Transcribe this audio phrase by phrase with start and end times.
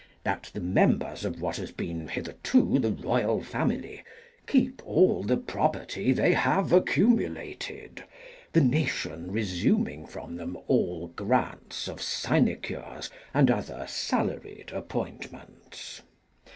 [0.23, 4.03] That the mem ers of what has been hitherto the Royal Family
[4.47, 8.03] keep all the property they have accumulated,
[8.53, 16.01] the nation resuming from them all grants of sinecures and other salaried appointments.